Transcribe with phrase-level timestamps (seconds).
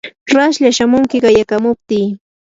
[0.35, 2.05] raslla shamunki qayakamuptii.